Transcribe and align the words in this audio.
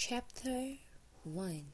Chapter 0.00 0.78
1 1.24 1.64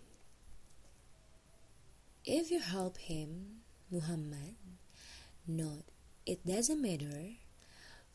If 2.25 2.51
you 2.51 2.59
help 2.59 2.97
him, 2.97 3.61
Muhammad, 3.91 4.57
note 5.47 5.85
it 6.25 6.41
doesn't 6.47 6.81
matter, 6.81 7.37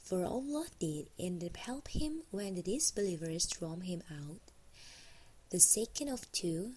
for 0.01 0.25
Allah 0.25 0.65
did 0.79 1.09
up 1.21 1.57
help 1.57 1.89
him 1.89 2.23
when 2.31 2.55
the 2.55 2.63
disbelievers 2.63 3.45
drove 3.45 3.83
him 3.83 4.01
out. 4.09 4.41
The 5.51 5.59
second 5.59 6.09
of 6.09 6.29
two, 6.31 6.71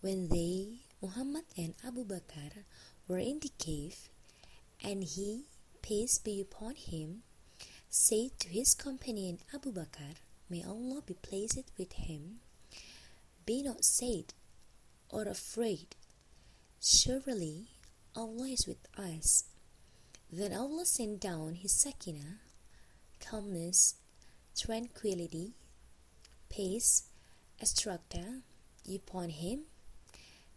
when 0.00 0.28
they, 0.28 0.86
Muhammad 1.02 1.46
and 1.58 1.74
Abu 1.84 2.04
Bakr, 2.04 2.62
were 3.08 3.18
in 3.18 3.40
the 3.40 3.50
cave, 3.58 4.08
and 4.84 5.02
he, 5.02 5.46
peace 5.82 6.16
be 6.18 6.40
upon 6.40 6.76
him, 6.76 7.24
said 7.90 8.38
to 8.38 8.48
his 8.48 8.72
companion 8.74 9.40
Abu 9.52 9.72
Bakr, 9.72 10.14
May 10.48 10.62
Allah 10.62 11.02
be 11.04 11.14
pleased 11.14 11.64
with 11.76 11.92
him. 11.94 12.38
Be 13.44 13.62
not 13.62 13.84
sad 13.84 14.34
or 15.08 15.22
afraid. 15.24 15.96
Surely 16.80 17.68
Allah 18.14 18.48
is 18.48 18.66
with 18.66 18.86
us. 18.96 19.44
Then 20.30 20.52
Allah 20.52 20.86
sent 20.86 21.20
down 21.20 21.54
His 21.54 21.72
Sakina, 21.72 22.38
calmness, 23.20 23.96
tranquility, 24.56 25.52
peace, 26.48 27.04
instructor 27.58 28.42
upon 28.94 29.30
him, 29.30 29.60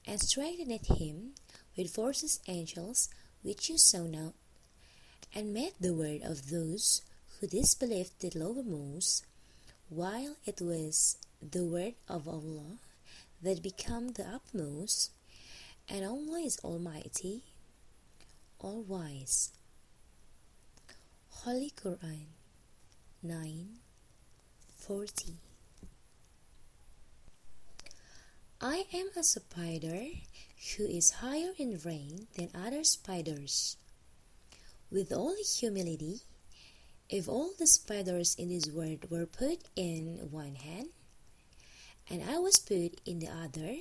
and 0.06 0.20
strengthened 0.20 0.86
him 0.98 1.34
with 1.78 1.94
forces 1.94 2.40
angels 2.48 3.10
which 3.42 3.70
you 3.70 3.78
saw 3.78 4.04
not, 4.04 4.34
and 5.34 5.54
made 5.54 5.74
the 5.80 5.94
word 5.94 6.22
of 6.24 6.50
those 6.50 7.02
who 7.40 7.48
disbelieved 7.48 8.20
the 8.20 8.32
lowermost 8.32 9.24
while 9.90 10.36
it 10.46 10.62
was 10.62 11.18
the 11.42 11.66
word 11.66 11.96
of 12.08 12.28
Allah 12.28 12.80
that 13.42 13.62
become 13.62 14.10
the 14.10 14.24
upmost, 14.24 15.12
and 15.88 16.06
Allah 16.06 16.40
is 16.40 16.60
Almighty, 16.64 17.44
All 18.60 18.82
Wise. 18.84 19.52
Holy 21.30 21.72
Quran 21.72 22.26
9 23.22 23.68
40 24.80 25.34
I 28.62 28.86
am 28.94 29.10
a 29.16 29.24
spider 29.24 30.06
who 30.76 30.86
is 30.86 31.12
higher 31.22 31.52
in 31.60 31.80
rank 31.86 32.34
than 32.34 32.50
other 32.56 32.84
spiders. 32.84 33.78
With 34.90 35.12
all 35.12 35.36
humility, 35.60 36.22
if 37.10 37.28
all 37.28 37.52
the 37.60 37.68
spiders 37.68 38.36
in 38.40 38.50
this 38.50 38.72
world 38.72 39.12
were 39.12 39.28
put 39.28 39.60
in 39.76 40.30
one 40.32 40.56
hand, 40.56 40.90
and 42.10 42.24
I 42.24 42.38
was 42.38 42.58
put 42.58 43.02
in 43.06 43.20
the 43.20 43.30
other, 43.30 43.78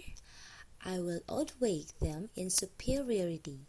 I 0.84 0.98
will 0.98 1.20
outweigh 1.28 1.86
them 2.00 2.30
in 2.36 2.50
superiority. 2.50 3.66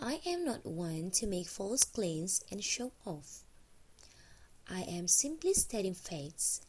I 0.00 0.20
am 0.26 0.44
not 0.44 0.66
one 0.66 1.10
to 1.12 1.26
make 1.26 1.48
false 1.48 1.84
claims 1.84 2.42
and 2.50 2.62
show 2.62 2.92
off. 3.04 3.44
I 4.68 4.82
am 4.82 5.08
simply 5.08 5.54
stating 5.54 5.94
facts. 5.94 6.62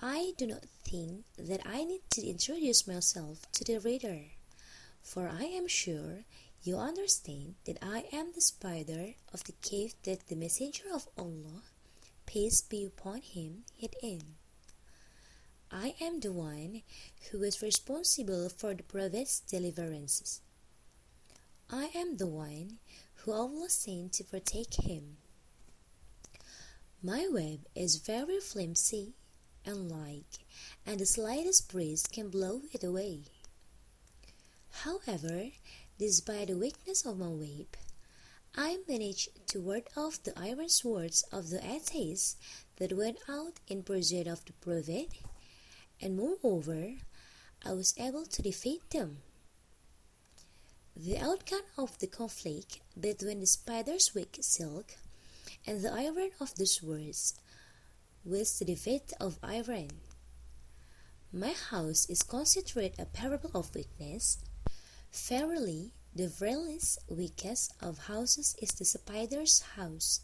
I 0.00 0.32
do 0.36 0.46
not 0.46 0.64
think 0.84 1.24
that 1.36 1.60
I 1.66 1.84
need 1.84 2.02
to 2.10 2.26
introduce 2.26 2.86
myself 2.86 3.50
to 3.52 3.64
the 3.64 3.78
reader, 3.80 4.20
for 5.02 5.28
I 5.28 5.44
am 5.44 5.68
sure 5.68 6.24
you 6.62 6.76
understand 6.76 7.54
that 7.64 7.78
I 7.82 8.06
am 8.12 8.32
the 8.32 8.40
spider 8.40 9.14
of 9.32 9.44
the 9.44 9.54
cave 9.60 9.94
that 10.02 10.26
the 10.28 10.36
messenger 10.36 10.84
of 10.92 11.08
Allah, 11.16 11.62
peace 12.26 12.62
be 12.62 12.84
upon 12.84 13.22
him, 13.22 13.64
hid 13.74 13.94
in. 14.02 14.37
I 15.70 15.94
am 16.00 16.20
the 16.20 16.32
one 16.32 16.82
who 17.30 17.42
is 17.42 17.62
responsible 17.62 18.48
for 18.48 18.74
the 18.74 18.82
prophet's 18.82 19.40
deliverances. 19.40 20.40
I 21.70 21.90
am 21.94 22.16
the 22.16 22.26
one 22.26 22.78
who 23.16 23.32
Allah 23.32 23.68
sent 23.68 24.14
to 24.14 24.24
protect 24.24 24.82
him. 24.82 25.18
My 27.02 27.28
web 27.30 27.60
is 27.74 27.96
very 27.96 28.40
flimsy 28.40 29.14
and 29.64 29.90
light, 29.90 30.38
and 30.86 30.98
the 30.98 31.06
slightest 31.06 31.70
breeze 31.70 32.04
can 32.10 32.30
blow 32.30 32.62
it 32.72 32.82
away. 32.82 33.24
However, 34.70 35.50
Despite 35.98 36.46
the 36.46 36.56
weakness 36.56 37.04
of 37.04 37.18
my 37.18 37.26
web, 37.26 37.66
I 38.54 38.78
managed 38.88 39.30
to 39.48 39.60
ward 39.60 39.88
off 39.96 40.22
the 40.22 40.38
iron 40.38 40.68
swords 40.68 41.24
of 41.32 41.50
the 41.50 41.58
atheists 41.58 42.36
that 42.76 42.96
went 42.96 43.18
out 43.28 43.54
in 43.66 43.82
pursuit 43.82 44.28
of 44.28 44.44
the 44.44 44.52
prophet, 44.52 45.08
and 46.00 46.16
moreover, 46.16 46.94
I 47.64 47.72
was 47.72 47.94
able 47.98 48.26
to 48.26 48.42
defeat 48.42 48.90
them. 48.90 49.18
The 50.96 51.18
outcome 51.18 51.62
of 51.76 51.98
the 51.98 52.06
conflict 52.06 52.80
between 52.98 53.40
the 53.40 53.46
spider's 53.46 54.14
weak 54.14 54.38
silk 54.40 54.96
and 55.66 55.82
the 55.82 55.92
iron 55.92 56.30
of 56.40 56.54
the 56.54 56.66
swords 56.66 57.34
was 58.24 58.58
the 58.58 58.64
defeat 58.64 59.12
of 59.20 59.38
iron. 59.42 59.90
My 61.32 61.52
house 61.52 62.08
is 62.08 62.22
considered 62.22 62.92
a 62.98 63.04
parable 63.06 63.50
of 63.54 63.74
weakness 63.74 64.38
Verily, 65.12 65.92
the 66.14 66.28
frailest, 66.28 66.98
weakest 67.08 67.72
of 67.80 67.98
houses 68.06 68.54
is 68.60 68.70
the 68.70 68.84
spider's 68.84 69.60
house. 69.76 70.20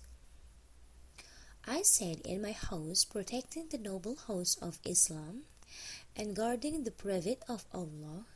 I 1.66 1.82
sat 1.82 2.20
in 2.20 2.42
my 2.42 2.52
house 2.52 3.04
protecting 3.04 3.68
the 3.68 3.78
noble 3.78 4.16
house 4.16 4.56
of 4.56 4.78
Islam 4.84 5.44
and 6.16 6.34
guarding 6.36 6.84
the 6.84 6.90
prophet 6.90 7.42
of 7.48 7.64
Allah, 7.72 8.26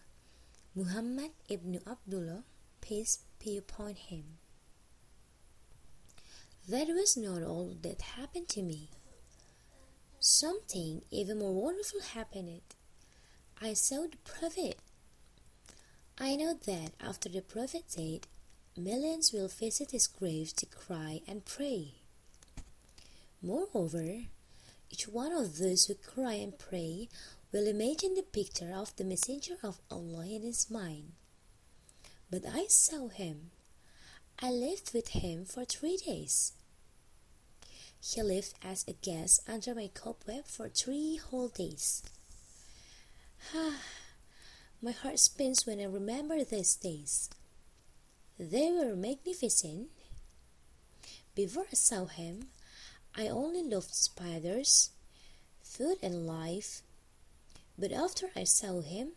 Muhammad 0.75 1.31
ibn 1.49 1.81
Abdullah, 1.87 2.44
peace 2.81 3.21
be 3.38 3.56
upon 3.56 3.94
him. 3.94 4.38
That 6.69 6.88
was 6.88 7.16
not 7.16 7.43
all 7.43 7.75
that 7.82 8.00
happened 8.03 8.49
to 8.50 8.62
me. 8.62 8.91
Something 10.21 11.03
even 11.10 11.38
more 11.38 11.54
wonderful 11.54 12.00
happened. 12.00 12.62
I 13.60 13.72
saw 13.75 14.03
the 14.03 14.19
prophet 14.25 14.78
I 16.20 16.34
know 16.34 16.55
that 16.66 16.91
after 17.00 17.28
the 17.28 17.43
prophet 17.43 17.84
died, 17.97 18.26
millions 18.76 19.32
will 19.32 19.47
visit 19.47 19.93
his 19.93 20.09
grave 20.09 20.53
to 20.56 20.66
cry 20.66 21.20
and 21.28 21.44
pray. 21.44 21.94
Moreover, 23.41 24.22
each 24.91 25.09
one 25.09 25.32
of 25.32 25.59
those 25.59 25.84
who 25.84 25.94
cry 25.94 26.34
and 26.34 26.59
pray 26.59 27.09
will 27.53 27.66
imagine 27.66 28.15
the 28.15 28.22
picture 28.22 28.72
of 28.75 28.94
the 28.97 29.04
messenger 29.04 29.56
of 29.62 29.81
Allah 29.91 30.26
in 30.26 30.43
his 30.43 30.71
mind. 30.71 31.12
But 32.31 32.44
I 32.47 32.66
saw 32.69 33.09
him. 33.09 33.50
I 34.41 34.50
lived 34.50 34.93
with 34.94 35.09
him 35.09 35.44
for 35.44 35.65
three 35.65 35.97
days. 35.97 36.53
He 38.00 38.22
lived 38.22 38.54
as 38.62 38.84
a 38.87 38.93
guest 38.93 39.43
under 39.49 39.75
my 39.75 39.88
cobweb 39.93 40.47
for 40.47 40.69
three 40.69 41.16
whole 41.16 41.49
days. 41.49 42.03
Ah, 43.55 43.81
my 44.81 44.93
heart 44.93 45.19
spins 45.19 45.66
when 45.66 45.81
I 45.81 45.84
remember 45.84 46.44
these 46.44 46.76
days. 46.76 47.28
They 48.38 48.70
were 48.70 48.94
magnificent. 48.94 49.88
Before 51.34 51.66
I 51.70 51.75
saw 51.75 52.06
him, 52.06 52.49
I 53.19 53.27
only 53.27 53.65
loved 53.65 53.97
spiders, 53.97 54.91
food, 55.61 55.97
and 56.01 56.25
life. 56.25 56.83
But 57.77 57.91
after 57.91 58.31
I 58.37 58.45
saw 58.45 58.81
him, 58.81 59.15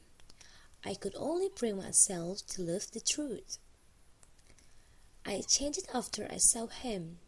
I 0.84 0.96
could 0.96 1.14
only 1.16 1.50
bring 1.56 1.78
myself 1.78 2.40
to 2.48 2.64
love 2.64 2.90
the 2.92 3.00
truth. 3.00 3.60
I 5.24 5.44
changed 5.48 5.86
after 5.94 6.28
I 6.32 6.38
saw 6.38 6.66
him. 6.66 7.20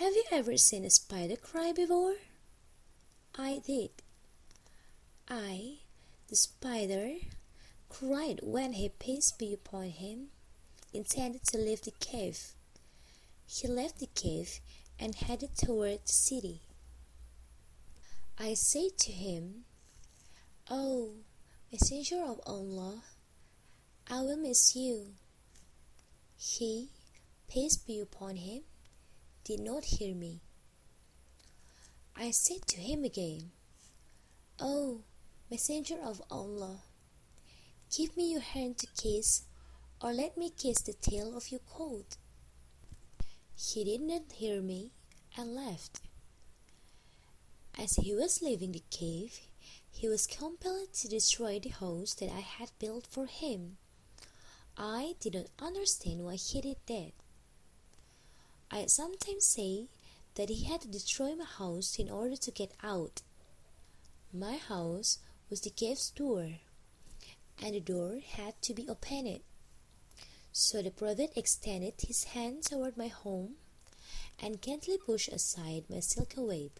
Have 0.00 0.14
you 0.14 0.24
ever 0.32 0.56
seen 0.56 0.86
a 0.86 0.90
spider 0.90 1.36
cry 1.36 1.72
before? 1.72 2.14
I 3.36 3.60
did. 3.66 3.90
I 5.28 5.80
the 6.28 6.36
spider 6.36 7.16
cried 7.90 8.40
when 8.42 8.72
he, 8.72 8.88
peace 8.88 9.30
be 9.30 9.52
upon 9.52 9.90
him, 9.90 10.28
intended 10.94 11.44
to 11.48 11.58
leave 11.58 11.82
the 11.82 11.92
cave. 12.00 12.52
He 13.46 13.68
left 13.68 13.98
the 13.98 14.08
cave 14.14 14.60
and 14.98 15.14
headed 15.14 15.56
toward 15.56 16.00
the 16.06 16.12
city. 16.12 16.62
I 18.38 18.54
said 18.54 18.98
to 18.98 19.12
him, 19.12 19.64
Oh, 20.70 21.14
messenger 21.70 22.22
of 22.22 22.40
Allah, 22.46 23.02
I 24.10 24.20
will 24.20 24.36
miss 24.36 24.74
you. 24.74 25.14
He, 26.36 26.90
peace 27.48 27.76
be 27.76 28.00
upon 28.00 28.36
him, 28.36 28.62
did 29.44 29.60
not 29.60 29.84
hear 29.84 30.14
me. 30.14 30.40
I 32.16 32.30
said 32.30 32.66
to 32.68 32.80
him 32.80 33.04
again, 33.04 33.50
Oh, 34.60 35.02
Messenger 35.50 35.98
of 36.02 36.22
Allah, 36.30 36.80
give 37.94 38.16
me 38.16 38.32
your 38.32 38.40
hand 38.40 38.78
to 38.78 38.86
kiss, 38.96 39.44
or 40.00 40.12
let 40.12 40.38
me 40.38 40.50
kiss 40.50 40.80
the 40.80 40.94
tail 40.94 41.36
of 41.36 41.52
your 41.52 41.60
coat. 41.60 42.16
He 43.56 43.84
did 43.84 44.00
not 44.00 44.32
hear 44.32 44.60
me 44.60 44.90
and 45.36 45.54
left. 45.54 46.00
As 47.78 47.96
he 47.96 48.14
was 48.14 48.42
leaving 48.42 48.72
the 48.72 48.82
cave, 48.90 49.40
he 49.90 50.08
was 50.08 50.26
compelled 50.26 50.92
to 50.94 51.08
destroy 51.08 51.58
the 51.58 51.70
house 51.70 52.14
that 52.14 52.30
I 52.30 52.40
had 52.40 52.70
built 52.78 53.06
for 53.06 53.26
him. 53.26 53.78
I 54.76 55.14
did 55.20 55.34
not 55.34 55.46
understand 55.58 56.24
why 56.24 56.34
he 56.34 56.60
did 56.60 56.76
that. 56.86 57.12
I 58.70 58.86
sometimes 58.86 59.46
say 59.46 59.86
that 60.34 60.48
he 60.48 60.64
had 60.64 60.80
to 60.82 60.88
destroy 60.88 61.36
my 61.36 61.44
house 61.44 61.96
in 61.98 62.10
order 62.10 62.36
to 62.36 62.50
get 62.50 62.72
out. 62.82 63.22
My 64.32 64.56
house 64.56 65.18
was 65.48 65.60
the 65.60 65.70
cave's 65.70 66.10
door, 66.10 66.58
and 67.62 67.74
the 67.74 67.80
door 67.80 68.18
had 68.26 68.60
to 68.62 68.74
be 68.74 68.88
opened. 68.88 69.40
So 70.56 70.82
the 70.82 70.92
prophet 70.92 71.32
extended 71.34 71.94
his 71.98 72.22
hand 72.22 72.62
toward 72.62 72.96
my 72.96 73.08
home 73.08 73.56
and 74.40 74.62
gently 74.62 74.96
pushed 74.96 75.30
aside 75.30 75.82
my 75.90 75.98
silk 75.98 76.34
web. 76.36 76.70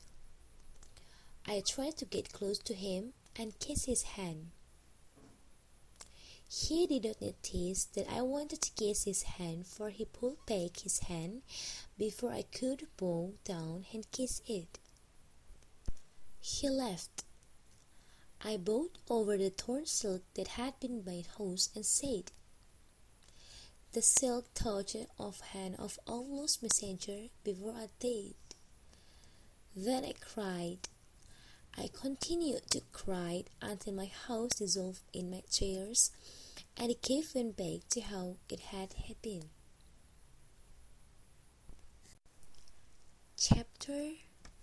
I 1.44 1.59
tried 1.59 1.97
to 1.97 2.05
get 2.05 2.32
close 2.32 2.61
to 2.61 2.75
him 2.75 3.15
and 3.35 3.59
kiss 3.59 3.87
his 3.87 4.03
hand. 4.03 4.53
He 6.49 6.87
did 6.87 7.03
not 7.05 7.21
notice 7.21 7.87
that 7.97 8.09
I 8.09 8.23
wanted 8.23 8.62
to 8.62 8.71
kiss 8.71 9.03
his 9.03 9.23
hand, 9.25 9.67
for 9.67 9.91
he 9.91 10.05
pulled 10.05 10.47
back 10.47 10.79
his 10.79 11.00
hand 11.00 11.43
before 11.99 12.31
I 12.31 12.43
could 12.43 12.87
bow 12.97 13.32
down 13.43 13.87
and 13.93 14.09
kiss 14.12 14.41
it. 14.47 14.79
He 16.38 16.71
left. 16.71 17.25
I 18.41 18.56
bowed 18.56 18.99
over 19.11 19.37
the 19.37 19.50
torn 19.50 19.87
silk 19.87 20.23
that 20.35 20.47
had 20.47 20.79
been 20.79 21.03
my 21.05 21.25
host 21.37 21.75
and 21.75 21.85
said, 21.85 22.31
The 23.94 24.02
silk 24.02 24.46
touched 24.55 25.06
of 25.20 25.41
hand 25.41 25.76
of 25.79 26.00
Allah's 26.08 26.61
messenger 26.61 27.29
before 27.44 27.75
I 27.75 27.88
died. 28.00 28.35
Then 29.76 30.05
I 30.05 30.14
cried. 30.20 30.88
I 31.79 31.91
continued 31.93 32.69
to 32.73 32.81
cry 32.93 33.44
until 33.62 33.93
my 33.93 34.06
house 34.06 34.56
dissolved 34.56 35.02
in 35.12 35.31
my 35.31 35.44
tears 35.49 36.11
and 36.76 36.91
the 36.91 36.94
cave 36.94 37.31
went 37.37 37.56
back 37.56 37.88
to 37.91 38.00
how 38.00 38.35
it 38.50 38.58
had 38.58 38.96
been. 39.23 39.44
Chapter 43.37 44.14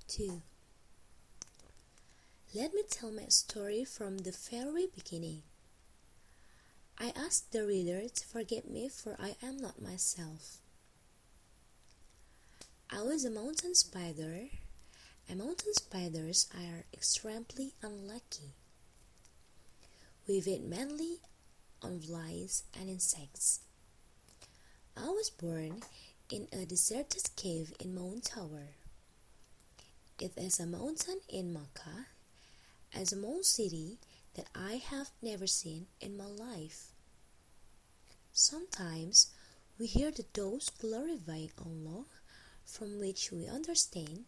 2 0.09 0.41
Let 2.53 2.73
me 2.73 2.83
tell 2.89 3.13
my 3.13 3.27
story 3.29 3.85
from 3.85 4.17
the 4.17 4.31
very 4.51 4.87
beginning. 4.93 5.43
I 7.03 7.11
ask 7.15 7.49
the 7.49 7.65
reader 7.65 8.07
to 8.07 8.27
forgive 8.27 8.69
me, 8.69 8.87
for 8.87 9.15
I 9.19 9.35
am 9.41 9.57
not 9.57 9.81
myself. 9.81 10.57
I 12.91 13.01
was 13.01 13.25
a 13.25 13.31
mountain 13.31 13.73
spider, 13.73 14.49
and 15.27 15.39
mountain 15.39 15.73
spiders 15.73 16.47
are 16.53 16.85
extremely 16.93 17.73
unlucky. 17.81 18.53
We 20.27 20.41
feed 20.41 20.63
mainly 20.63 21.21
on 21.81 22.01
flies 22.01 22.65
and 22.79 22.87
insects. 22.87 23.61
I 24.95 25.07
was 25.07 25.31
born 25.31 25.81
in 26.29 26.49
a 26.53 26.67
deserted 26.67 27.35
cave 27.35 27.73
in 27.79 27.95
Mount 27.95 28.25
Thawr. 28.25 28.75
It 30.19 30.33
is 30.37 30.59
a 30.59 30.67
mountain 30.67 31.21
in 31.27 31.51
Mecca, 31.51 32.05
a 32.95 33.07
small 33.07 33.41
city 33.41 33.97
that 34.35 34.47
I 34.55 34.73
have 34.75 35.09
never 35.23 35.47
seen 35.47 35.87
in 35.99 36.15
my 36.15 36.27
life. 36.27 36.90
Sometimes 38.43 39.27
we 39.77 39.85
hear 39.85 40.09
the 40.09 40.25
doves 40.33 40.71
glorifying 40.71 41.51
Allah, 41.63 42.05
from 42.65 42.97
which 42.99 43.31
we 43.31 43.45
understand 43.45 44.25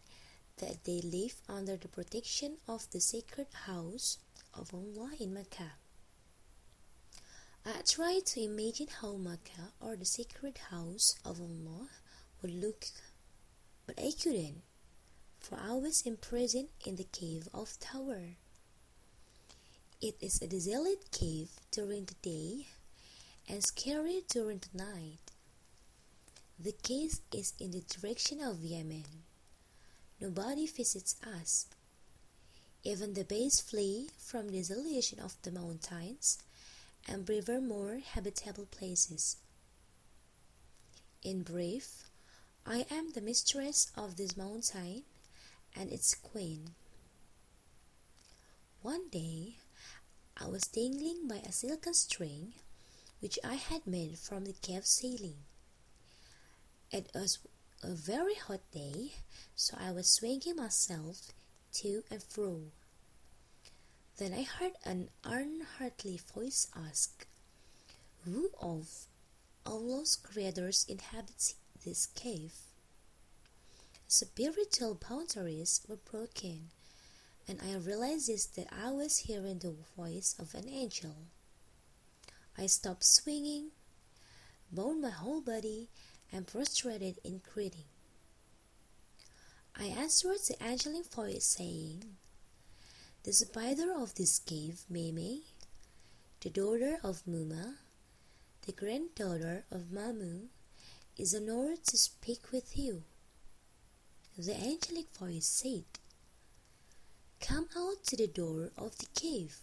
that 0.58 0.84
they 0.84 1.00
live 1.00 1.34
under 1.48 1.76
the 1.76 1.88
protection 1.88 2.58
of 2.68 2.88
the 2.92 3.00
sacred 3.00 3.48
house 3.66 4.18
of 4.54 4.72
Allah 4.72 5.10
in 5.18 5.34
Mecca. 5.34 5.72
I 7.66 7.82
tried 7.84 8.24
to 8.26 8.40
imagine 8.40 8.86
how 8.86 9.16
Mecca 9.16 9.72
or 9.80 9.96
the 9.96 10.04
sacred 10.04 10.58
house 10.70 11.16
of 11.24 11.40
Allah 11.40 11.88
would 12.40 12.54
look, 12.54 12.86
but 13.84 13.98
I 13.98 14.12
couldn't, 14.12 14.62
for 15.40 15.58
I 15.58 15.72
was 15.72 16.02
imprisoned 16.02 16.68
in 16.86 16.94
the 16.94 17.08
cave 17.10 17.48
of 17.52 17.68
Thawr. 17.80 18.36
It 20.00 20.14
is 20.20 20.40
a 20.40 20.46
desolate 20.46 21.10
cave 21.10 21.50
during 21.72 22.04
the 22.04 22.14
day 22.22 22.68
and 23.48 23.62
scary 23.62 24.22
during 24.28 24.58
the 24.58 24.78
night. 24.84 25.18
The 26.58 26.72
case 26.72 27.20
is 27.32 27.52
in 27.58 27.72
the 27.72 27.82
direction 27.82 28.40
of 28.40 28.64
Yemen. 28.64 29.04
Nobody 30.20 30.66
visits 30.66 31.16
us. 31.22 31.66
Even 32.84 33.14
the 33.14 33.24
bees 33.24 33.60
flee 33.60 34.10
from 34.18 34.48
the 34.48 34.58
isolation 34.58 35.18
of 35.18 35.36
the 35.42 35.50
mountains 35.50 36.38
and 37.08 37.26
prefer 37.26 37.60
more 37.60 38.00
habitable 38.12 38.66
places. 38.66 39.36
In 41.22 41.42
brief, 41.42 42.04
I 42.66 42.86
am 42.90 43.12
the 43.12 43.20
mistress 43.20 43.90
of 43.96 44.16
this 44.16 44.36
mountain 44.36 45.02
and 45.74 45.90
its 45.90 46.14
queen. 46.14 46.70
One 48.82 49.08
day, 49.08 49.56
I 50.36 50.46
was 50.46 50.62
dangling 50.62 51.26
by 51.28 51.36
a 51.36 51.52
silken 51.52 51.94
string 51.94 52.54
which 53.24 53.38
I 53.42 53.54
had 53.54 53.86
made 53.86 54.18
from 54.18 54.44
the 54.44 54.52
cave 54.52 54.84
ceiling. 54.84 55.38
It 56.92 57.08
was 57.14 57.38
a 57.82 57.88
very 57.94 58.34
hot 58.34 58.60
day, 58.70 59.12
so 59.56 59.78
I 59.80 59.92
was 59.92 60.12
swinging 60.14 60.56
myself 60.56 61.32
to 61.76 62.02
and 62.10 62.22
fro. 62.22 62.64
Then 64.18 64.34
I 64.34 64.42
heard 64.42 64.72
an 64.84 65.08
unheartedly 65.24 66.20
voice 66.34 66.68
ask, 66.76 67.26
Who 68.26 68.50
of 68.60 69.06
Allah's 69.64 70.16
creators 70.16 70.84
inhabits 70.86 71.54
this 71.82 72.04
cave? 72.04 72.52
Spiritual 74.06 75.00
boundaries 75.08 75.80
were 75.88 75.96
broken, 75.96 76.68
and 77.48 77.58
I 77.62 77.74
realized 77.76 78.54
that 78.56 78.68
I 78.70 78.90
was 78.90 79.24
hearing 79.24 79.60
the 79.60 79.76
voice 79.96 80.34
of 80.38 80.54
an 80.54 80.68
angel. 80.68 81.14
I 82.56 82.66
stopped 82.66 83.04
swinging, 83.04 83.70
bowed 84.70 85.00
my 85.00 85.10
whole 85.10 85.40
body, 85.40 85.88
and 86.32 86.46
prostrated 86.46 87.18
in 87.24 87.40
greeting. 87.52 87.84
I 89.76 89.86
answered 89.86 90.38
the 90.46 90.62
angelic 90.62 91.06
voice, 91.12 91.44
saying, 91.44 92.16
the 93.24 93.32
spider 93.32 93.90
of 93.96 94.14
this 94.16 94.38
cave, 94.38 94.84
Meme, 94.90 95.40
the 96.40 96.50
daughter 96.50 96.98
of 97.02 97.24
Muma, 97.26 97.76
the 98.66 98.72
granddaughter 98.72 99.64
of 99.70 99.90
Mamu, 99.90 100.48
is 101.16 101.34
honored 101.34 101.82
to 101.84 101.96
speak 101.96 102.52
with 102.52 102.76
you. 102.76 103.02
The 104.36 104.54
angelic 104.54 105.06
voice 105.18 105.46
said, 105.46 105.84
Come 107.40 107.68
out 107.76 108.04
to 108.04 108.16
the 108.16 108.26
door 108.26 108.72
of 108.76 108.98
the 108.98 109.06
cave. 109.14 109.58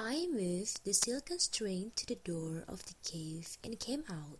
I 0.00 0.28
moved 0.28 0.84
the 0.84 0.92
silken 0.92 1.40
string 1.40 1.90
to 1.96 2.06
the 2.06 2.14
door 2.14 2.62
of 2.68 2.86
the 2.86 2.94
cave 3.02 3.58
and 3.64 3.80
came 3.80 4.04
out. 4.08 4.38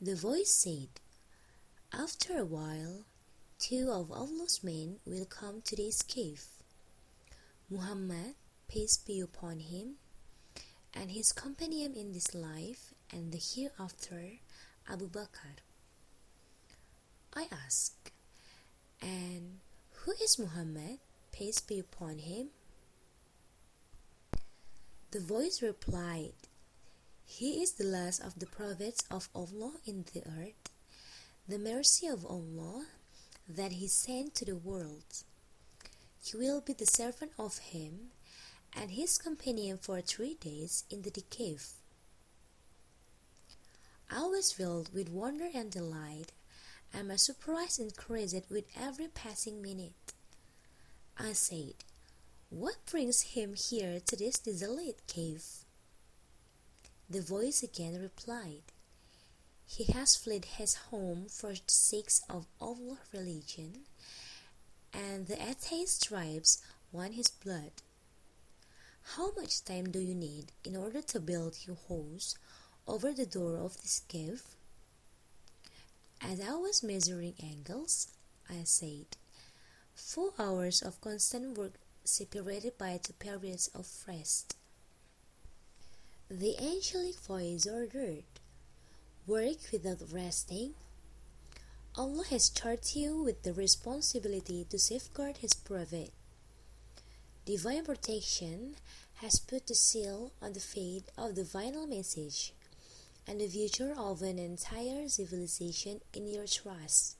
The 0.00 0.16
voice 0.16 0.52
said, 0.52 0.88
After 1.92 2.36
a 2.36 2.44
while, 2.44 3.04
two 3.60 3.88
of 3.92 4.10
Allah's 4.10 4.64
men 4.64 4.98
will 5.06 5.24
come 5.24 5.62
to 5.62 5.76
this 5.76 6.02
cave 6.02 6.46
Muhammad, 7.70 8.34
peace 8.66 8.98
be 8.98 9.20
upon 9.20 9.60
him, 9.60 9.98
and 10.92 11.12
his 11.12 11.30
companion 11.30 11.94
in 11.94 12.10
this 12.10 12.34
life 12.34 12.92
and 13.12 13.30
the 13.30 13.38
hereafter, 13.38 14.40
Abu 14.88 15.08
Bakr. 15.08 15.62
I 17.36 17.46
ask, 17.52 18.10
and 19.00 19.60
who 19.92 20.10
is 20.20 20.40
Muhammad, 20.40 20.98
peace 21.30 21.60
be 21.60 21.78
upon 21.78 22.18
him? 22.18 22.48
The 25.12 25.18
voice 25.20 25.60
replied, 25.60 26.34
He 27.26 27.62
is 27.62 27.72
the 27.72 27.84
last 27.84 28.20
of 28.20 28.38
the 28.38 28.46
prophets 28.46 29.02
of 29.10 29.28
Allah 29.34 29.72
in 29.84 30.04
the 30.12 30.20
earth. 30.20 30.70
The 31.48 31.58
mercy 31.58 32.06
of 32.06 32.24
Allah 32.24 32.86
that 33.48 33.72
he 33.72 33.88
sent 33.88 34.36
to 34.36 34.44
the 34.44 34.54
world. 34.54 35.24
He 36.22 36.36
will 36.36 36.60
be 36.60 36.74
the 36.74 36.86
servant 36.86 37.32
of 37.40 37.58
him 37.58 38.12
and 38.72 38.92
his 38.92 39.18
companion 39.18 39.78
for 39.78 40.00
three 40.00 40.34
days 40.34 40.84
in 40.90 41.02
the 41.02 41.10
cave. 41.10 41.66
I 44.08 44.26
was 44.26 44.52
filled 44.52 44.94
with 44.94 45.08
wonder 45.08 45.48
and 45.52 45.72
delight, 45.72 46.30
and 46.94 47.08
my 47.08 47.16
surprise 47.16 47.80
increased 47.80 48.48
with 48.48 48.66
every 48.80 49.08
passing 49.08 49.60
minute. 49.60 50.12
I 51.18 51.32
said, 51.32 51.74
What 52.50 52.84
brings 52.84 53.22
him 53.22 53.54
here 53.54 54.00
to 54.00 54.16
this 54.16 54.40
desolate 54.40 55.06
cave? 55.06 55.44
The 57.08 57.22
voice 57.22 57.62
again 57.62 58.02
replied, 58.02 58.62
he 59.64 59.84
has 59.92 60.16
fled 60.16 60.44
his 60.44 60.74
home 60.90 61.26
for 61.28 61.52
the 61.52 61.60
sake 61.68 62.10
of 62.28 62.46
all 62.60 62.98
religion, 63.12 63.84
and 64.92 65.28
the 65.28 65.40
atheist 65.40 66.02
tribes 66.08 66.60
want 66.90 67.14
his 67.14 67.28
blood. 67.28 67.70
How 69.14 69.30
much 69.36 69.64
time 69.64 69.92
do 69.92 70.00
you 70.00 70.16
need 70.16 70.50
in 70.64 70.74
order 70.74 71.02
to 71.02 71.20
build 71.20 71.56
your 71.68 71.78
house 71.88 72.34
over 72.88 73.12
the 73.12 73.26
door 73.26 73.58
of 73.58 73.80
this 73.80 74.02
cave? 74.08 74.42
As 76.20 76.40
I 76.40 76.54
was 76.54 76.82
measuring 76.82 77.34
angles, 77.40 78.08
I 78.48 78.64
said, 78.64 79.16
Four 79.94 80.32
hours 80.36 80.82
of 80.82 81.00
constant 81.00 81.56
work 81.56 81.74
separated 82.04 82.76
by 82.78 82.98
two 83.02 83.12
periods 83.14 83.68
of 83.74 83.86
rest. 84.06 84.56
The 86.30 86.56
angelic 86.58 87.18
voice 87.20 87.66
ordered, 87.66 88.24
Work 89.26 89.72
without 89.72 90.02
resting. 90.12 90.74
Allah 91.96 92.24
has 92.30 92.48
charged 92.50 92.96
you 92.96 93.22
with 93.22 93.42
the 93.42 93.52
responsibility 93.52 94.64
to 94.70 94.78
safeguard 94.78 95.38
His 95.38 95.54
prophet. 95.54 96.12
Divine 97.44 97.84
protection 97.84 98.76
has 99.16 99.38
put 99.38 99.66
the 99.66 99.74
seal 99.74 100.32
on 100.40 100.52
the 100.52 100.60
fate 100.60 101.10
of 101.18 101.34
the 101.34 101.44
final 101.44 101.86
message 101.86 102.54
and 103.26 103.40
the 103.40 103.48
future 103.48 103.92
of 103.96 104.22
an 104.22 104.38
entire 104.38 105.08
civilization 105.08 106.00
in 106.14 106.26
your 106.26 106.46
trust. 106.46 107.16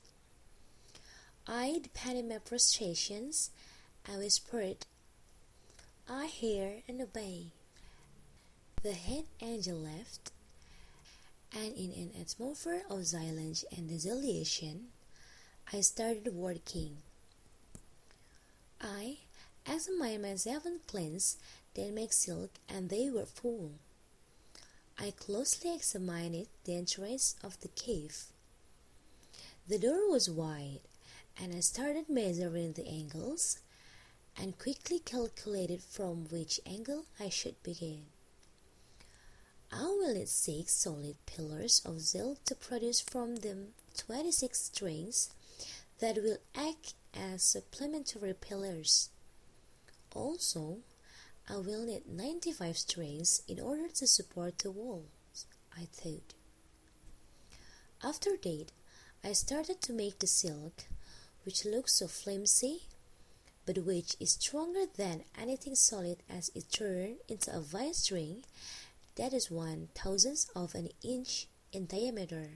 I 1.46 1.80
depended 1.82 2.28
my 2.28 2.38
prostrations 2.38 3.50
I 4.12 4.16
whispered, 4.16 4.86
I 6.08 6.26
hear 6.26 6.82
and 6.88 7.00
obey. 7.00 7.52
The 8.82 8.92
head 8.92 9.26
angel 9.40 9.78
left, 9.78 10.32
and 11.52 11.72
in 11.76 11.92
an 11.92 12.10
atmosphere 12.20 12.82
of 12.90 13.06
silence 13.06 13.64
and 13.76 13.88
desolation, 13.88 14.88
I 15.72 15.82
started 15.82 16.34
working. 16.34 16.96
I 18.80 19.18
examined 19.64 20.22
my 20.22 20.34
seven 20.34 20.80
plants 20.88 21.36
that 21.74 21.94
make 21.94 22.12
silk, 22.12 22.50
and 22.68 22.90
they 22.90 23.10
were 23.10 23.26
full. 23.26 23.74
I 24.98 25.12
closely 25.12 25.72
examined 25.72 26.48
the 26.64 26.74
entrance 26.74 27.36
of 27.44 27.60
the 27.60 27.68
cave. 27.68 28.24
The 29.68 29.78
door 29.78 30.10
was 30.10 30.28
wide, 30.28 30.80
and 31.40 31.54
I 31.54 31.60
started 31.60 32.08
measuring 32.08 32.72
the 32.72 32.88
angles 32.88 33.60
and 34.40 34.58
quickly 34.58 34.98
calculated 34.98 35.82
from 35.82 36.24
which 36.30 36.60
angle 36.64 37.04
I 37.18 37.28
should 37.28 37.62
begin. 37.62 38.06
I 39.70 39.82
will 39.82 40.14
need 40.14 40.28
six 40.30 40.72
solid 40.72 41.16
pillars 41.26 41.82
of 41.84 42.00
silk 42.00 42.42
to 42.46 42.54
produce 42.54 43.02
from 43.02 43.36
them 43.36 43.74
26 43.98 44.58
strings 44.58 45.30
that 45.98 46.16
will 46.16 46.38
act 46.56 46.94
as 47.14 47.42
supplementary 47.42 48.32
pillars. 48.32 49.10
Also, 50.14 50.78
I 51.46 51.58
will 51.58 51.84
need 51.84 52.08
95 52.08 52.78
strings 52.78 53.42
in 53.46 53.60
order 53.60 53.88
to 53.88 54.06
support 54.06 54.58
the 54.58 54.70
walls, 54.70 55.46
I 55.76 55.84
thought. 55.92 56.32
After 58.02 58.30
that, 58.42 58.66
I 59.22 59.32
started 59.32 59.82
to 59.82 59.92
make 59.92 60.18
the 60.18 60.26
silk, 60.26 60.84
which 61.44 61.66
looked 61.66 61.90
so 61.90 62.08
flimsy 62.08 62.84
but 63.66 63.78
which 63.78 64.16
is 64.18 64.32
stronger 64.32 64.84
than 64.96 65.24
anything 65.40 65.74
solid 65.74 66.18
as 66.28 66.50
it 66.54 66.70
turned 66.72 67.16
into 67.28 67.54
a 67.54 67.60
vine 67.60 67.94
string 67.94 68.42
that 69.16 69.32
is 69.32 69.50
one 69.50 69.88
thousandth 69.94 70.48
of 70.56 70.74
an 70.74 70.88
inch 71.02 71.46
in 71.72 71.86
diameter. 71.86 72.48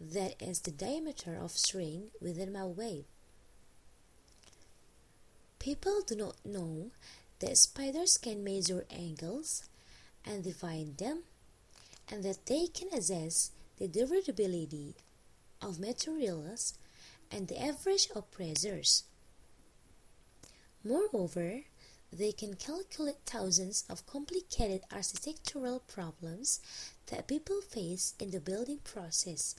That 0.00 0.40
is 0.40 0.60
the 0.60 0.70
diameter 0.70 1.36
of 1.40 1.52
string 1.52 2.10
within 2.20 2.52
my 2.52 2.64
web. 2.64 3.04
People 5.58 6.02
do 6.06 6.14
not 6.14 6.36
know 6.44 6.90
that 7.40 7.56
spiders 7.58 8.18
can 8.18 8.44
measure 8.44 8.84
angles 8.90 9.64
and 10.24 10.44
divide 10.44 10.98
them, 10.98 11.22
and 12.10 12.22
that 12.22 12.46
they 12.46 12.66
can 12.66 12.88
assess 12.92 13.50
the 13.78 13.88
durability 13.88 14.94
of 15.60 15.80
materials 15.80 16.74
and 17.30 17.48
the 17.48 17.60
average 17.60 18.08
of 18.14 18.30
pressures. 18.30 19.04
Moreover, 20.84 21.62
they 22.12 22.32
can 22.32 22.54
calculate 22.54 23.16
thousands 23.24 23.84
of 23.88 24.06
complicated 24.06 24.82
architectural 24.92 25.80
problems 25.80 26.60
that 27.06 27.26
people 27.26 27.60
face 27.62 28.14
in 28.20 28.30
the 28.30 28.40
building 28.40 28.80
process. 28.84 29.56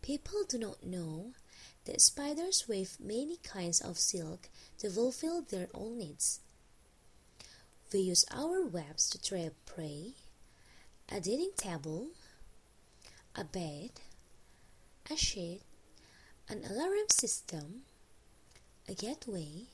People 0.00 0.44
do 0.48 0.58
not 0.58 0.82
know 0.84 1.32
that 1.84 2.00
spiders 2.00 2.66
weave 2.68 2.96
many 2.98 3.36
kinds 3.42 3.80
of 3.80 3.98
silk 3.98 4.48
to 4.78 4.88
fulfill 4.90 5.42
their 5.42 5.68
own 5.74 5.98
needs. 5.98 6.40
We 7.92 8.00
use 8.00 8.24
our 8.30 8.64
webs 8.64 9.08
to 9.10 9.20
trap 9.20 9.52
prey, 9.66 10.14
a 11.10 11.20
dining 11.20 11.52
table, 11.56 12.08
a 13.34 13.44
bed, 13.44 13.90
a 15.10 15.16
shed, 15.16 15.60
an 16.48 16.64
alarm 16.68 17.08
system, 17.08 17.82
a 18.88 18.94
gateway, 18.94 19.66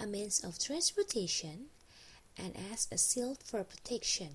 a 0.00 0.06
means 0.06 0.42
of 0.42 0.58
transportation, 0.58 1.66
and 2.36 2.56
as 2.72 2.88
a 2.90 2.98
shield 2.98 3.38
for 3.44 3.62
protection. 3.64 4.30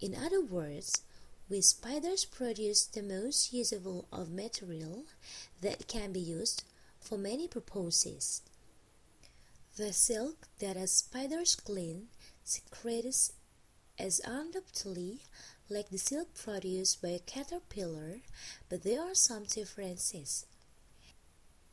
In 0.00 0.14
other 0.14 0.40
words, 0.40 1.02
we 1.48 1.60
spiders 1.60 2.24
produce 2.24 2.86
the 2.86 3.02
most 3.02 3.52
usable 3.52 4.06
of 4.12 4.30
material 4.30 5.04
that 5.60 5.86
can 5.86 6.12
be 6.12 6.20
used 6.20 6.64
for 7.00 7.18
many 7.18 7.48
purposes. 7.48 8.42
The 9.76 9.92
silk 9.92 10.48
that 10.60 10.76
a 10.76 10.86
spider's 10.86 11.56
clean 11.56 12.08
secretes 12.44 13.32
is 13.98 14.20
undoubtedly 14.24 15.22
like 15.68 15.90
the 15.90 15.98
silk 15.98 16.34
produced 16.34 17.00
by 17.00 17.08
a 17.08 17.18
caterpillar, 17.18 18.20
but 18.68 18.82
there 18.82 19.02
are 19.02 19.14
some 19.14 19.44
differences. 19.44 20.46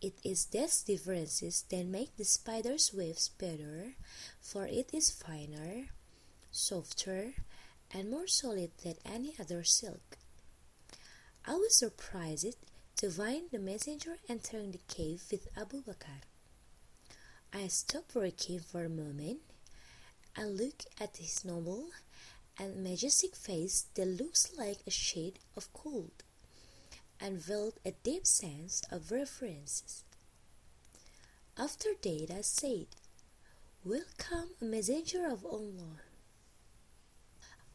It 0.01 0.13
is 0.23 0.45
these 0.45 0.81
differences 0.83 1.65
that 1.69 1.85
make 1.85 2.15
the 2.15 2.23
spider's 2.23 2.93
waves 2.93 3.27
better, 3.37 3.95
for 4.39 4.65
it 4.65 4.93
is 4.93 5.11
finer, 5.11 5.89
softer, 6.51 7.33
and 7.91 8.09
more 8.09 8.27
solid 8.27 8.71
than 8.81 8.95
any 9.03 9.35
other 9.37 9.65
silk. 9.65 10.17
I 11.45 11.55
was 11.55 11.77
surprised 11.77 12.55
to 12.97 13.11
find 13.11 13.51
the 13.51 13.59
messenger 13.59 14.19
entering 14.29 14.71
the 14.71 14.79
cave 14.87 15.23
with 15.31 15.49
Abu 15.57 15.83
Bakr. 15.83 16.21
I 17.51 17.67
stopped 17.67 18.15
working 18.15 18.59
for 18.61 18.85
a 18.85 18.89
moment 18.89 19.41
and 20.33 20.57
looked 20.57 20.87
at 21.01 21.17
his 21.17 21.43
noble 21.43 21.89
and 22.57 22.83
majestic 22.83 23.35
face 23.35 23.87
that 23.95 24.07
looks 24.07 24.53
like 24.57 24.79
a 24.87 24.91
shade 24.91 25.39
of 25.57 25.67
gold 25.73 26.23
and 27.19 27.41
felt 27.41 27.77
a 27.85 27.91
deep 28.03 28.25
sense 28.25 28.81
of 28.91 29.11
reverence. 29.11 30.03
After 31.57 31.89
I 32.05 32.41
said, 32.41 32.87
Welcome, 33.83 34.51
a 34.61 34.65
messenger 34.65 35.27
of 35.27 35.45
Allah. 35.45 36.01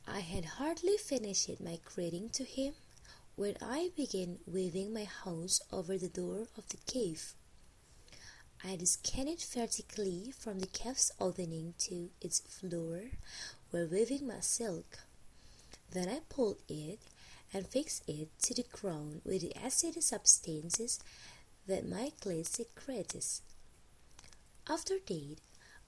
I 0.07 0.21
had 0.21 0.45
hardly 0.45 0.97
finished 0.97 1.61
my 1.61 1.79
greeting 1.85 2.29
to 2.31 2.45
him 2.45 2.75
when 3.37 3.57
I 3.61 3.91
began 3.97 4.39
waving 4.47 4.93
my 4.93 5.05
house 5.05 5.61
over 5.73 5.99
the 5.99 6.09
door 6.09 6.47
of 6.57 6.69
the 6.69 6.77
cave. 6.87 7.35
I 8.63 8.79
scanned 8.85 9.29
it 9.29 9.43
vertically 9.43 10.33
from 10.39 10.61
the 10.61 10.67
cave's 10.67 11.13
opening 11.21 11.75
to 11.81 12.11
its 12.21 12.41
floor 12.41 13.03
while 13.71 13.89
waving 13.91 14.27
my 14.27 14.41
silk. 14.41 15.01
Then 15.91 16.09
I 16.09 16.21
pulled 16.29 16.63
it 16.69 17.01
and 17.55 17.67
fix 17.69 18.03
it 18.07 18.29
to 18.43 18.53
the 18.53 18.65
ground 18.65 19.23
with 19.25 19.41
the 19.41 19.57
acid 19.57 20.03
substances 20.03 20.99
that 21.67 21.89
my 21.89 22.11
clay 22.21 22.43
secretes. 22.43 23.41
After 24.69 24.95
that, 25.07 25.37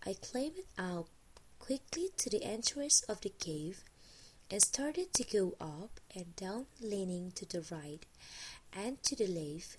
I 0.07 0.15
climbed 0.15 0.65
out 0.79 1.09
quickly 1.59 2.11
to 2.19 2.31
the 2.31 2.45
entrance 2.45 3.03
of 3.09 3.21
the 3.21 3.31
cave 3.31 3.83
and 4.51 4.63
started 4.63 5.13
to 5.15 5.25
go 5.25 5.55
up 5.61 5.99
and 6.15 6.37
down, 6.37 6.67
leaning 6.81 7.33
to 7.33 7.45
the 7.45 7.65
right 7.71 8.07
and 8.73 9.03
to 9.03 9.17
the 9.17 9.27
left 9.27 9.77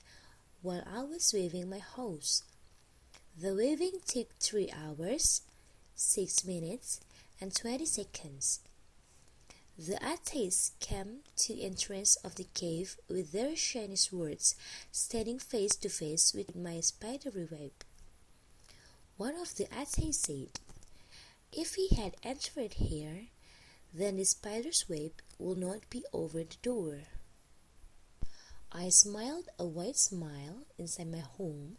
while 0.61 0.83
I 0.85 1.03
was 1.03 1.31
waving 1.33 1.69
my 1.69 1.79
hose. 1.79 2.43
The 3.39 3.55
waving 3.55 4.01
took 4.05 4.37
three 4.39 4.69
hours, 4.71 5.41
six 5.95 6.43
minutes, 6.43 6.99
and 7.39 7.55
twenty 7.55 7.85
seconds. 7.85 8.59
The 9.79 10.03
atheists 10.03 10.71
came 10.79 11.19
to 11.35 11.53
the 11.53 11.63
entrance 11.63 12.15
of 12.23 12.33
the 12.33 12.47
cave 12.55 12.97
with 13.07 13.31
their 13.31 13.55
shiny 13.55 13.95
swords, 13.95 14.55
standing 14.91 15.37
face 15.37 15.75
to 15.75 15.89
face 15.89 16.33
with 16.33 16.55
my 16.55 16.79
spidery 16.79 17.47
web. 17.51 17.73
One 19.17 19.35
of 19.35 19.53
the 19.53 19.67
atheists 19.71 20.25
said, 20.25 20.59
If 21.51 21.75
he 21.75 21.89
had 21.89 22.17
entered 22.23 22.73
here, 22.73 23.27
then 23.93 24.17
the 24.17 24.25
spider's 24.25 24.89
web 24.89 25.11
will 25.37 25.55
not 25.55 25.87
be 25.91 26.03
over 26.11 26.39
the 26.43 26.57
door. 26.63 27.01
I 28.71 28.89
smiled 28.89 29.49
a 29.59 29.65
wide 29.65 29.95
smile 29.95 30.65
inside 30.79 31.11
my 31.11 31.19
home, 31.19 31.77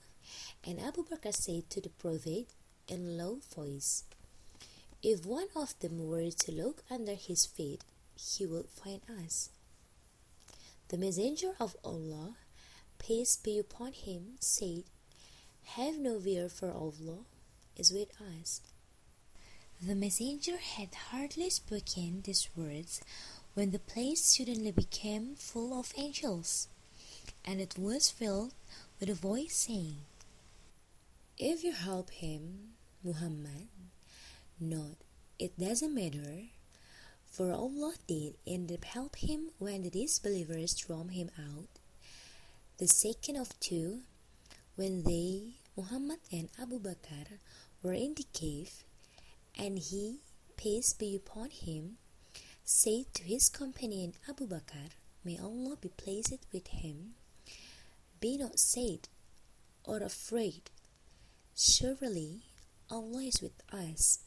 and 0.63 0.79
Abu 0.79 1.05
Bakr 1.05 1.35
said 1.35 1.69
to 1.71 1.81
the 1.81 1.91
Prophet 1.91 2.47
in 2.87 3.09
a 3.09 3.25
low 3.25 3.41
voice, 3.55 4.05
If 5.03 5.25
one 5.25 5.49
of 5.55 5.79
them 5.79 6.09
were 6.09 6.31
to 6.31 6.53
look 6.53 6.83
under 6.91 7.15
his 7.15 7.47
feet, 7.47 7.85
he 8.17 8.47
would 8.47 8.69
find 8.69 9.01
us. 9.25 9.51
The 10.89 10.99
Messenger 10.99 11.55
of 11.61 11.77
Allah, 11.85 12.37
peace 12.99 13.37
be 13.37 13.59
upon 13.59 13.93
him, 13.93 14.37
said, 14.41 14.85
Have 15.77 15.99
no 15.99 16.19
fear 16.19 16.49
for 16.49 16.73
Allah 16.73 17.25
is 17.77 17.93
with 17.93 18.11
us. 18.21 18.61
The 19.81 19.95
messenger 19.95 20.57
had 20.57 20.93
hardly 21.11 21.51
spoken 21.51 22.23
these 22.23 22.49
words 22.57 23.01
when 23.55 23.71
the 23.71 23.79
place 23.79 24.25
suddenly 24.25 24.73
became 24.73 25.37
full 25.37 25.79
of 25.79 25.93
angels 25.97 26.67
and 27.45 27.61
it 27.61 27.79
was 27.79 28.11
filled 28.11 28.55
with 28.99 29.09
a 29.09 29.15
voice 29.15 29.57
saying, 29.69 29.99
If 31.39 31.63
you 31.63 31.73
help 31.73 32.11
him, 32.11 32.75
Muhammad, 33.05 33.69
not, 34.61 34.97
it 35.39 35.59
doesn't 35.59 35.95
matter, 35.95 36.49
for 37.25 37.53
Allah 37.53 37.95
did 38.07 38.35
up 38.47 38.85
help 38.85 39.17
him 39.17 39.51
when 39.59 39.83
the 39.83 39.91
disbelievers 39.91 40.75
drove 40.75 41.11
him 41.11 41.31
out. 41.39 41.69
The 42.79 42.89
second 42.89 43.37
of 43.37 43.59
two, 43.61 44.01
when 44.77 45.03
they, 45.03 45.55
Muhammad 45.77 46.19
and 46.33 46.49
Abu 46.61 46.79
Bakr, 46.81 47.39
were 47.83 47.93
in 47.93 48.15
the 48.15 48.27
cave, 48.33 48.85
and 49.57 49.79
he, 49.79 50.21
peace 50.57 50.93
be 50.93 51.15
upon 51.17 51.51
him, 51.51 51.99
said 52.65 53.13
to 53.15 53.23
his 53.25 53.49
companion 53.49 54.15
Abu 54.29 54.47
Bakr, 54.47 54.91
May 55.25 55.39
Allah 55.39 55.77
be 55.81 55.89
pleased 55.89 56.47
with 56.53 56.69
him, 56.69 57.15
be 58.21 58.37
not 58.37 58.59
sad 58.59 59.09
or 59.85 59.99
afraid. 59.99 60.71
Surely 61.57 62.43
Allah 62.91 63.23
is 63.25 63.41
with 63.43 63.61
us. 63.73 64.21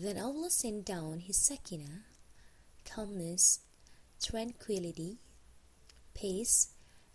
Then 0.00 0.16
Allah 0.16 0.48
sent 0.48 0.84
down 0.84 1.18
His 1.18 1.44
Sakina, 1.44 2.04
calmness, 2.84 3.58
tranquility, 4.22 5.18
peace, 6.14 6.68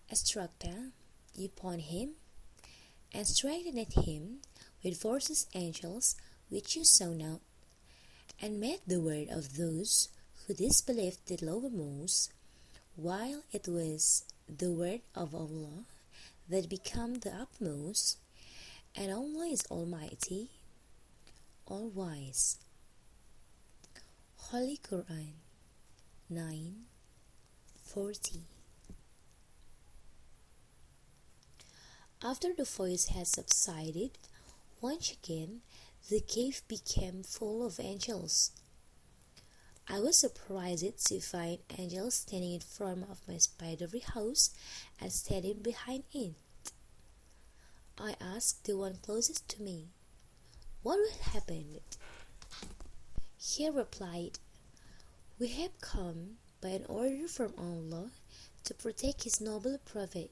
instructor 0.10 0.92
upon 1.42 1.80
him, 1.80 2.16
and 3.13 3.25
strengthened 3.25 3.94
him 4.06 4.40
with 4.84 5.00
forces 5.00 5.48
angels 5.54 6.18
which 6.50 6.75
you 6.75 6.84
saw 6.84 7.13
not, 7.13 7.40
and 8.42 8.60
made 8.60 8.82
the 8.86 9.00
word 9.00 9.30
of 9.30 9.56
those 9.56 10.10
who 10.46 10.54
disbelieved 10.54 11.25
the 11.28 11.38
lowermost, 11.38 12.34
while 12.98 13.44
it 13.54 13.66
was 13.66 14.25
the 14.50 14.74
word 14.74 15.00
of 15.16 15.34
Allah 15.34 15.86
that 16.50 16.68
became 16.68 17.13
the 17.13 17.32
upmost, 17.32 18.18
and 18.94 19.10
Allah 19.10 19.48
is 19.48 19.63
Almighty, 19.72 20.50
All 21.66 21.88
Wise. 21.88 22.58
Holy 24.53 24.77
Quran 24.88 25.31
9 26.29 26.86
40 27.86 28.41
After 32.24 32.53
the 32.53 32.63
voice 32.63 33.05
had 33.07 33.25
subsided, 33.25 34.12
once 34.79 35.12
again 35.12 35.62
the 36.07 36.19
cave 36.19 36.62
became 36.67 37.24
full 37.24 37.65
of 37.65 37.79
angels 37.79 38.51
I 39.88 40.00
was 40.00 40.19
surprised 40.19 41.03
to 41.07 41.19
find 41.19 41.57
angels 41.75 42.13
standing 42.13 42.53
in 42.53 42.60
front 42.60 43.10
of 43.10 43.27
my 43.27 43.39
spidery 43.39 44.03
house 44.05 44.51
and 45.01 45.12
standing 45.12 45.63
behind 45.63 46.03
it. 46.13 46.36
I 47.98 48.15
asked 48.22 48.65
the 48.65 48.77
one 48.77 49.00
closest 49.01 49.50
to 49.50 49.63
me, 49.63 49.88
What 50.83 51.00
will 51.00 51.33
happen? 51.33 51.80
He 53.36 53.67
replied, 53.67 54.39
We 55.39 55.48
have 55.48 55.82
come 55.82 56.38
by 56.62 56.69
an 56.69 56.86
order 56.88 57.28
from 57.28 57.54
Allah 57.58 58.12
to 58.65 58.74
protect 58.74 59.24
His 59.24 59.41
noble 59.41 59.80
prophet. 59.84 60.32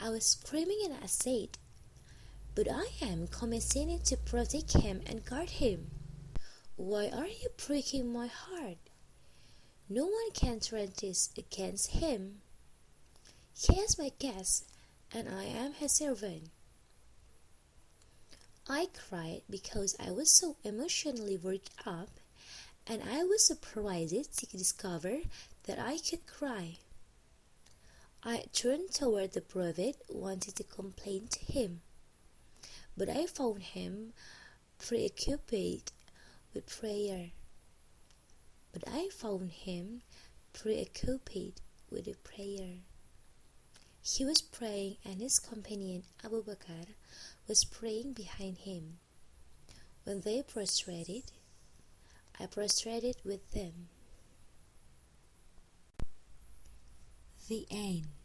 I 0.00 0.10
was 0.10 0.26
screaming 0.26 0.80
and 0.84 0.94
I 1.02 1.06
said, 1.06 1.56
But 2.54 2.68
I 2.70 2.86
am 3.00 3.28
commissioned 3.28 4.04
to 4.06 4.16
protect 4.16 4.72
him 4.72 5.00
and 5.06 5.24
guard 5.24 5.50
him. 5.50 5.90
Why 6.76 7.08
are 7.08 7.26
you 7.26 7.48
breaking 7.66 8.12
my 8.12 8.26
heart? 8.26 8.76
No 9.88 10.04
one 10.06 10.30
can 10.34 10.60
turn 10.60 10.92
this 11.00 11.30
against 11.38 11.92
him. 11.92 12.42
He 13.54 13.78
is 13.80 13.98
my 13.98 14.10
guest, 14.18 14.66
and 15.12 15.28
I 15.28 15.44
am 15.44 15.72
his 15.72 15.92
servant. 15.92 16.50
I 18.68 18.88
cried 19.08 19.42
because 19.48 19.96
I 19.98 20.10
was 20.10 20.30
so 20.30 20.56
emotionally 20.64 21.36
worked 21.36 21.70
up, 21.86 22.10
and 22.86 23.02
I 23.02 23.24
was 23.24 23.46
surprised 23.46 24.38
to 24.38 24.46
discover 24.46 25.18
that 25.64 25.78
I 25.78 25.98
could 25.98 26.26
cry. 26.26 26.78
I 28.22 28.44
turned 28.52 28.92
toward 28.92 29.32
the 29.32 29.40
prophet, 29.40 29.96
wanting 30.08 30.54
to 30.54 30.64
complain 30.64 31.28
to 31.28 31.52
him, 31.52 31.80
but 32.96 33.08
I 33.08 33.26
found 33.26 33.62
him 33.62 34.12
preoccupied 34.78 35.92
with 36.54 36.66
prayer. 36.66 37.30
But 38.72 38.84
I 38.92 39.08
found 39.08 39.50
him 39.50 40.02
preoccupied 40.52 41.60
with 41.90 42.06
a 42.08 42.14
prayer. 42.14 42.78
He 44.02 44.24
was 44.24 44.40
praying, 44.40 44.98
and 45.04 45.20
his 45.20 45.38
companion 45.38 46.04
Abu 46.24 46.42
Bakr 46.44 46.86
was 47.48 47.64
praying 47.64 48.12
behind 48.12 48.58
him. 48.58 48.98
When 50.04 50.20
they 50.20 50.42
prostrated, 50.42 51.32
I 52.38 52.46
prostrated 52.46 53.16
with 53.24 53.50
them. 53.52 53.88
The 57.48 57.66
end. 57.70 58.15